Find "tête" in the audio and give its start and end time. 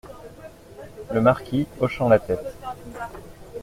2.17-2.57